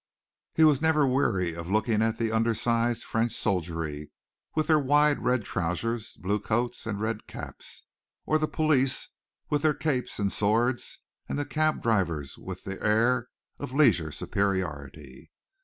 He 0.55 0.63
was 0.63 0.81
never 0.81 1.05
weary 1.07 1.53
of 1.53 1.69
looking 1.69 2.01
at 2.01 2.17
the 2.17 2.31
undersized 2.31 3.03
French 3.03 3.33
soldiery 3.33 4.09
with 4.55 4.65
their 4.65 4.79
wide 4.79 5.19
red 5.19 5.43
trousers, 5.43 6.17
blue 6.17 6.39
coats 6.39 6.87
and 6.87 6.99
red 6.99 7.27
caps, 7.27 7.83
or 8.25 8.39
the 8.39 8.47
police 8.47 9.09
with 9.51 9.61
their 9.61 9.75
capes 9.75 10.17
and 10.17 10.31
swords 10.31 11.01
and 11.29 11.37
the 11.37 11.45
cab 11.45 11.83
drivers 11.83 12.35
with 12.35 12.63
their 12.63 12.83
air 12.83 13.27
of 13.59 13.73
leisurely 13.75 14.11
superiority. 14.11 15.29